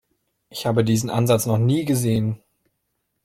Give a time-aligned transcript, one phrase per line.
[0.49, 2.39] Ich habe diesen Ansatz noch nie gesehen.